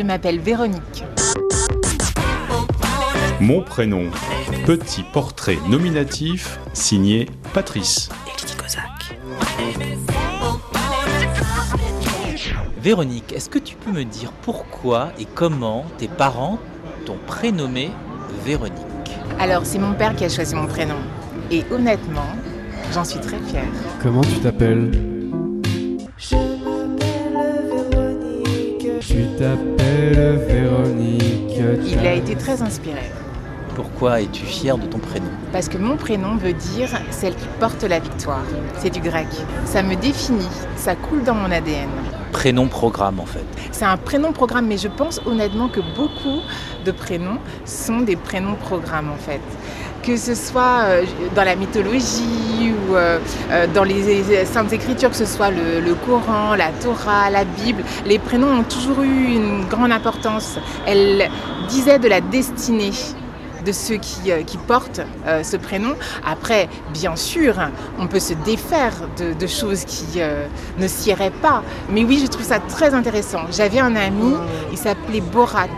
[0.00, 1.04] Je m'appelle Véronique.
[3.38, 4.04] Mon prénom,
[4.64, 8.08] petit portrait nominatif signé Patrice.
[12.80, 16.58] Véronique, est-ce que tu peux me dire pourquoi et comment tes parents
[17.04, 17.90] t'ont prénommé
[18.46, 18.80] Véronique?
[19.38, 20.96] Alors, c'est mon père qui a choisi mon prénom.
[21.50, 22.30] Et honnêtement,
[22.94, 23.68] j'en suis très fière.
[24.02, 25.09] Comment tu t'appelles?
[29.40, 31.62] Véronique.
[31.86, 33.00] Il a été très inspiré.
[33.74, 37.82] Pourquoi es-tu fière de ton prénom Parce que mon prénom veut dire celle qui porte
[37.84, 38.44] la victoire.
[38.78, 39.28] C'est du grec.
[39.64, 41.88] Ça me définit, ça coule dans mon ADN.
[42.32, 43.44] Prénom programme en fait.
[43.72, 46.40] C'est un prénom programme, mais je pense honnêtement que beaucoup
[46.84, 49.40] de prénoms sont des prénoms programmes en fait.
[50.02, 53.18] Que ce soit euh, dans la mythologie ou euh,
[53.50, 57.82] euh, dans les saintes écritures, que ce soit le, le Coran, la Torah, la Bible,
[58.06, 60.58] les prénoms ont toujours eu une grande importance.
[60.86, 61.28] Elles
[61.68, 62.92] disaient de la destinée
[63.64, 65.94] de ceux qui, euh, qui portent euh, ce prénom.
[66.26, 67.54] Après, bien sûr,
[67.98, 70.46] on peut se défaire de, de choses qui euh,
[70.78, 71.62] ne siéraient pas.
[71.90, 73.40] Mais oui, je trouve ça très intéressant.
[73.50, 74.34] J'avais un ami,
[74.72, 75.68] il s'appelait Borat.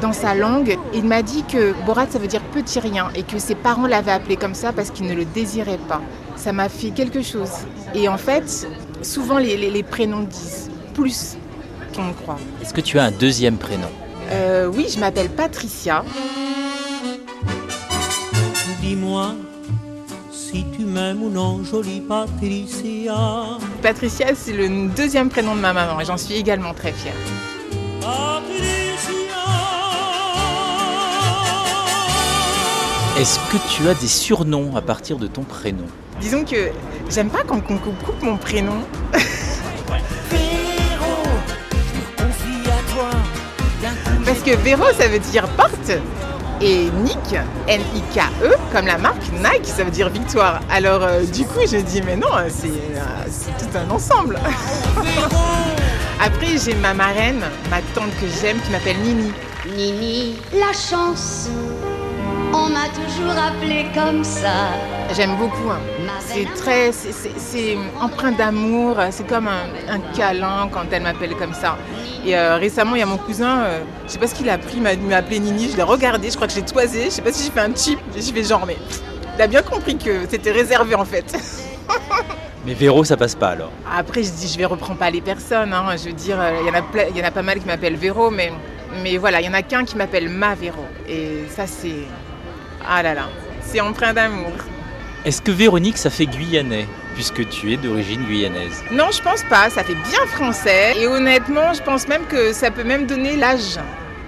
[0.00, 3.38] Dans sa langue, il m'a dit que Borat, ça veut dire petit rien et que
[3.38, 6.00] ses parents l'avaient appelé comme ça parce qu'ils ne le désiraient pas.
[6.36, 7.50] Ça m'a fait quelque chose.
[7.94, 8.68] Et en fait,
[9.02, 11.36] souvent les, les, les prénoms disent plus
[11.94, 12.38] qu'on ne croit.
[12.60, 13.88] Est-ce que tu as un deuxième prénom?
[14.32, 16.04] Euh, oui, je m'appelle Patricia.
[18.80, 19.34] Dis-moi
[20.52, 23.58] si tu m'aimes ou non, jolie Patricia.
[23.82, 27.14] Patricia, c'est le deuxième prénom de ma maman et j'en suis également très fière.
[33.18, 35.86] Est-ce que tu as des surnoms à partir de ton prénom?
[36.20, 36.70] Disons que
[37.08, 38.82] j'aime pas quand on coupe mon prénom.
[44.44, 45.92] Parce que Véro, ça veut dire porte.
[46.60, 47.36] Et Nick,
[47.68, 50.60] N-I-K-E, comme la marque Nike, ça veut dire victoire.
[50.70, 54.38] Alors euh, du coup, je dis, mais non, c'est euh, tout un ensemble.
[56.20, 59.32] Après, j'ai ma marraine, ma tante que j'aime, qui m'appelle Nini.
[59.76, 61.48] Nini, la chance.
[62.54, 64.72] On m'a toujours appelé comme ça.
[65.16, 65.70] J'aime beaucoup.
[65.70, 65.78] hein.
[66.20, 68.96] C'est très, c'est empreint d'amour.
[69.10, 71.76] C'est comme un, un câlin quand elle m'appelle comme ça.
[72.24, 74.56] Et euh, récemment, il y a mon cousin, euh, je sais pas ce qu'il a
[74.58, 75.68] pris, il m'a appelé Nini.
[75.70, 77.06] Je l'ai regardé, je crois que j'ai toisé.
[77.06, 77.98] Je sais pas si j'ai fait un chip.
[78.14, 78.76] J'ai fait genre, mais
[79.36, 81.24] il a bien compris que c'était réservé en fait.
[82.64, 83.72] Mais Véro, ça passe pas alors.
[83.92, 85.72] Après, je dis, je vais reprendre pas les personnes.
[85.72, 85.84] hein.
[85.96, 87.58] Je veux dire, euh, il y en a ple- il y en a pas mal
[87.58, 88.52] qui m'appellent Véro, mais
[89.02, 90.84] mais voilà, il y en a qu'un qui m'appelle ma Véro.
[91.08, 92.06] Et ça, c'est
[92.88, 93.28] ah là là,
[93.62, 94.52] c'est empreint d'amour.
[95.24, 96.86] Est-ce que Véronique, ça fait guyanais?
[97.14, 98.82] Puisque tu es d'origine guyanaise.
[98.90, 99.68] Non, je pense pas.
[99.70, 100.94] Ça fait bien français.
[100.96, 103.78] Et honnêtement, je pense même que ça peut même donner l'âge.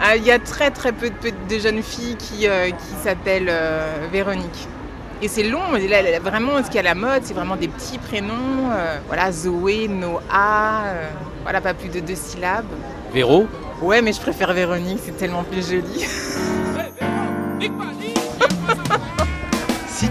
[0.00, 4.06] Ah, Il y a très très peu de, jeunes filles qui, euh, qui s'appellent euh,
[4.12, 4.68] Véronique.
[5.20, 5.74] Et c'est long.
[5.76, 8.70] Et là, vraiment, ce qui est à la mode, c'est vraiment des petits prénoms.
[8.72, 10.20] euh, voilà, Zoé, Noah.
[10.86, 11.08] euh,
[11.42, 12.64] voilà, pas plus de deux syllabes.
[13.12, 13.48] Véro?
[13.82, 15.00] Ouais, mais je préfère Véronique.
[15.04, 16.06] C'est tellement plus joli.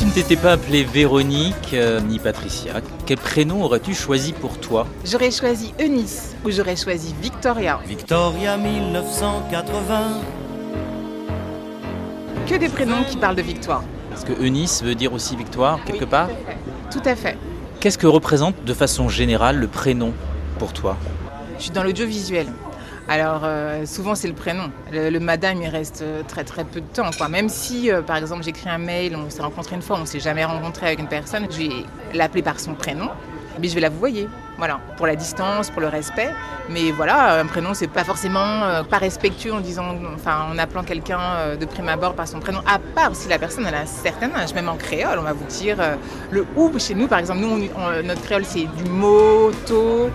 [0.00, 4.56] Si tu ne t'étais pas appelée Véronique euh, ni Patricia, quel prénom aurais-tu choisi pour
[4.58, 4.86] toi?
[5.04, 7.78] J'aurais choisi Eunice ou j'aurais choisi Victoria.
[7.86, 10.22] Victoria 1980.
[12.46, 13.84] Que des prénoms qui parlent de victoire.
[14.08, 16.30] Parce que Eunice veut dire aussi victoire, quelque Oui, part?
[16.90, 17.36] Tout à fait.
[17.80, 20.14] Qu'est-ce que représente de façon générale le prénom
[20.58, 20.96] pour toi?
[21.58, 22.46] Je suis dans l'audiovisuel.
[23.08, 24.70] Alors euh, souvent c'est le prénom.
[24.92, 27.10] Le, madame il reste euh, très très peu de temps.
[27.28, 30.20] Même si euh, par exemple j'écris un mail, on s'est rencontré une fois, on s'est
[30.20, 31.70] jamais rencontré avec une personne, je vais
[32.14, 33.08] l'appeler par son prénom,
[33.58, 34.28] mais je vais la voyer.
[34.58, 36.30] Voilà, pour la distance, pour le respect.
[36.68, 40.82] Mais voilà, un prénom c'est pas forcément euh, pas respectueux en disant, enfin en appelant
[40.82, 42.60] quelqu'un euh, de prime abord par son prénom.
[42.66, 45.46] À part si la personne a un certain âge, même en créole, on va vous
[45.46, 45.96] dire euh,
[46.30, 47.40] le ou chez nous par exemple.
[47.40, 47.68] Nous
[48.04, 50.10] notre créole c'est du moto.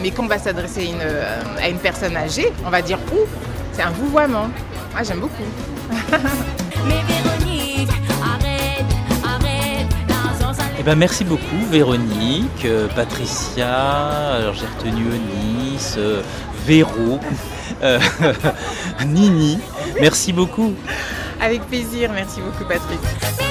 [0.00, 0.94] Mais quand on va s'adresser
[1.60, 3.26] à une personne âgée, on va dire ou.
[3.72, 4.48] C'est un vouvoiement.
[4.96, 5.44] Ah, j'aime beaucoup.
[10.80, 16.22] Eh ben merci beaucoup Véronique, euh, Patricia, alors j'ai retenu Eunice, euh,
[16.64, 17.20] Véro,
[17.82, 18.00] euh,
[19.06, 19.58] Nini.
[20.00, 20.72] Merci beaucoup.
[21.38, 22.10] Avec plaisir.
[22.14, 23.49] Merci beaucoup, Patrick.